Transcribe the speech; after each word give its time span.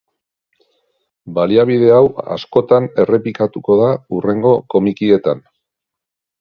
Baliabide 1.35 1.91
hau 1.99 2.07
askotan 2.37 2.89
errepikatuko 3.05 3.79
da 3.85 3.93
hurrengo 4.17 4.57
komikietan. 4.77 5.49